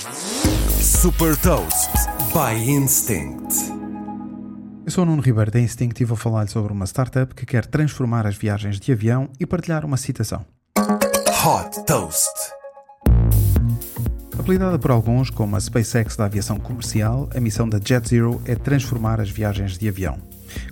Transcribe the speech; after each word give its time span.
Super 0.00 1.36
Toast 1.36 1.90
by 2.32 2.70
Instinct. 2.70 3.54
Eu 4.86 4.90
sou 4.90 5.04
o 5.04 5.06
Nuno 5.06 5.20
Ribeiro 5.20 5.50
da 5.50 5.60
Instinct 5.60 6.02
e 6.02 6.06
vou 6.06 6.16
falar 6.16 6.48
sobre 6.48 6.72
uma 6.72 6.86
startup 6.86 7.34
que 7.34 7.44
quer 7.44 7.66
transformar 7.66 8.26
as 8.26 8.34
viagens 8.34 8.80
de 8.80 8.92
avião 8.92 9.28
e 9.38 9.44
partilhar 9.44 9.84
uma 9.84 9.98
citação. 9.98 10.46
Hot 10.78 11.84
Toast. 11.84 12.32
Apelidada 14.38 14.78
por 14.78 14.90
alguns 14.90 15.28
como 15.28 15.54
a 15.54 15.60
SpaceX 15.60 16.16
da 16.16 16.24
aviação 16.24 16.58
comercial, 16.58 17.28
a 17.34 17.40
missão 17.40 17.68
da 17.68 17.78
JetZero 17.78 18.40
é 18.46 18.54
transformar 18.54 19.20
as 19.20 19.28
viagens 19.28 19.76
de 19.76 19.86
avião. 19.86 20.18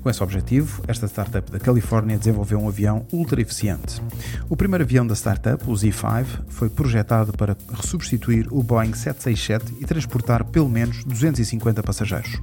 Com 0.02 0.10
esse 0.10 0.22
objetivo, 0.22 0.82
esta 0.86 1.06
startup 1.06 1.50
da 1.50 1.58
Califórnia 1.58 2.18
desenvolveu 2.18 2.58
um 2.58 2.68
avião 2.68 3.06
ultra 3.12 3.40
eficiente. 3.40 4.00
O 4.48 4.56
primeiro 4.56 4.84
avião 4.84 5.06
da 5.06 5.14
startup, 5.14 5.62
o 5.68 5.72
Z5, 5.72 6.26
foi 6.48 6.68
projetado 6.68 7.32
para 7.32 7.56
substituir 7.82 8.46
o 8.50 8.62
Boeing 8.62 8.94
767 8.94 9.76
e 9.80 9.84
transportar 9.84 10.44
pelo 10.44 10.68
menos 10.68 11.04
250 11.04 11.82
passageiros. 11.82 12.40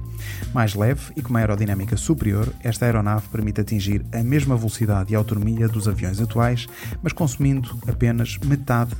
Mais 0.52 0.74
leve 0.74 1.12
e 1.16 1.22
com 1.22 1.30
uma 1.30 1.40
aerodinâmica 1.40 1.96
superior, 1.96 2.52
esta 2.62 2.84
aeronave 2.84 3.28
permite 3.28 3.60
atingir 3.60 4.04
a 4.12 4.22
mesma 4.22 4.56
velocidade 4.56 5.12
e 5.12 5.16
autonomia 5.16 5.68
dos 5.68 5.88
aviões 5.88 6.20
atuais, 6.20 6.66
mas 7.02 7.12
consumindo 7.12 7.76
apenas 7.86 8.38
metade 8.44 8.94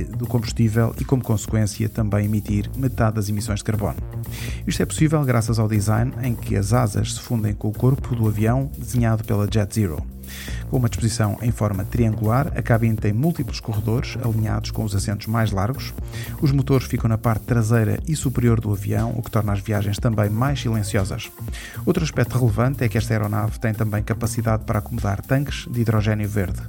do 0.00 0.26
combustível 0.26 0.94
e, 0.98 1.04
como 1.04 1.22
consequência, 1.22 1.88
também 1.88 2.24
emitir 2.24 2.70
metade 2.76 3.16
das 3.16 3.28
emissões 3.28 3.58
de 3.58 3.64
carbono. 3.64 3.98
Isto 4.66 4.82
é 4.82 4.86
possível 4.86 5.22
graças 5.24 5.58
ao 5.58 5.68
design 5.68 6.12
em 6.22 6.34
que 6.34 6.56
as 6.56 6.72
asas 6.72 7.14
se 7.14 7.20
fundem 7.20 7.52
com 7.52 7.68
o 7.68 7.72
corpo 7.72 8.14
do 8.16 8.26
avião 8.26 8.70
desenhado 8.78 9.24
pela 9.24 9.48
Jet 9.50 9.74
Zero. 9.74 10.02
Com 10.70 10.78
uma 10.78 10.88
disposição 10.88 11.36
em 11.42 11.50
forma 11.50 11.84
triangular, 11.84 12.50
a 12.56 12.62
cabine 12.62 12.96
tem 12.96 13.12
múltiplos 13.12 13.60
corredores 13.60 14.16
alinhados 14.24 14.70
com 14.70 14.84
os 14.84 14.94
assentos 14.94 15.26
mais 15.26 15.50
largos. 15.50 15.92
Os 16.40 16.52
motores 16.52 16.86
ficam 16.86 17.08
na 17.08 17.18
parte 17.18 17.44
traseira 17.44 17.98
e 18.08 18.16
superior 18.16 18.60
do 18.60 18.72
avião, 18.72 19.12
o 19.16 19.22
que 19.22 19.30
torna 19.30 19.52
as 19.52 19.60
viagens 19.60 19.98
também 19.98 20.30
mais 20.30 20.60
silenciosas. 20.60 21.30
Outro 21.84 22.02
aspecto 22.02 22.38
relevante 22.38 22.84
é 22.84 22.88
que 22.88 22.96
esta 22.96 23.12
aeronave 23.12 23.58
tem 23.60 23.74
também 23.74 24.02
capacidade 24.02 24.64
para 24.64 24.78
acomodar 24.78 25.20
tanques 25.20 25.66
de 25.70 25.80
hidrogênio 25.80 26.28
verde. 26.28 26.62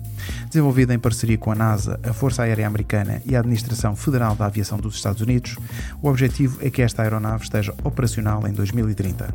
Desenvolvida 0.48 0.94
em 0.94 1.00
parceria 1.00 1.38
com 1.38 1.52
a 1.52 1.56
NASA, 1.56 2.00
a 2.04 2.14
Força 2.14 2.44
Aérea 2.44 2.68
Americana 2.68 3.22
e 3.26 3.36
a 3.36 3.40
Administração 3.40 3.96
Federal 3.96 4.36
da 4.36 4.46
Aviação 4.46 4.78
dos 4.78 4.96
Estados 4.96 5.22
Unidos, 5.22 5.56
o 6.02 6.10
objetivo 6.10 6.60
é 6.62 6.70
que 6.70 6.82
esta 6.82 7.02
aeronave 7.02 7.44
esteja 7.44 7.74
operacional 7.84 8.48
em 8.48 8.54
2030. 8.54 9.34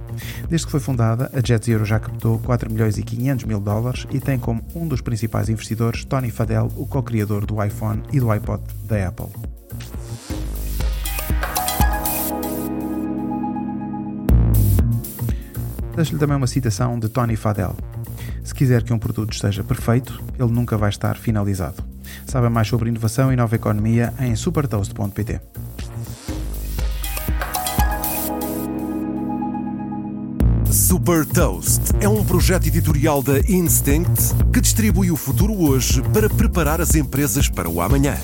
Desde 0.48 0.66
que 0.66 0.70
foi 0.70 0.80
fundada, 0.80 1.30
a 1.34 1.40
JetZero 1.40 1.84
já 1.84 1.98
captou 1.98 2.38
4 2.38 2.70
milhões 2.70 2.98
e 2.98 3.02
500 3.02 3.44
mil 3.44 3.60
dólares 3.60 4.06
e 4.10 4.20
tem 4.20 4.38
como 4.38 4.62
um 4.74 4.86
dos 4.86 5.00
principais 5.00 5.48
investidores 5.48 6.04
Tony 6.04 6.30
Fadell, 6.30 6.70
o 6.76 6.86
co-criador 6.86 7.44
do 7.44 7.62
iPhone 7.62 8.02
e 8.12 8.20
do 8.20 8.30
iPod 8.30 8.62
da 8.84 9.08
Apple. 9.08 9.26
Deixo-lhe 15.98 16.20
também 16.20 16.36
uma 16.36 16.46
citação 16.46 16.96
de 16.96 17.08
Tony 17.08 17.34
Fadell. 17.34 17.74
Se 18.48 18.54
quiser 18.54 18.82
que 18.82 18.94
um 18.94 18.98
produto 18.98 19.30
esteja 19.30 19.62
perfeito, 19.62 20.24
ele 20.38 20.50
nunca 20.50 20.78
vai 20.78 20.88
estar 20.88 21.18
finalizado. 21.18 21.84
Saiba 22.24 22.48
mais 22.48 22.66
sobre 22.66 22.88
inovação 22.88 23.30
e 23.30 23.36
nova 23.36 23.54
economia 23.54 24.14
em 24.18 24.34
supertoast.pt. 24.34 25.38
Super 30.72 31.26
Toast 31.26 31.92
é 32.00 32.08
um 32.08 32.24
projeto 32.24 32.66
editorial 32.66 33.22
da 33.22 33.38
Instinct 33.40 34.34
que 34.50 34.62
distribui 34.62 35.10
o 35.10 35.16
futuro 35.16 35.52
hoje 35.52 36.00
para 36.14 36.30
preparar 36.30 36.80
as 36.80 36.94
empresas 36.94 37.50
para 37.50 37.68
o 37.68 37.82
amanhã. 37.82 38.16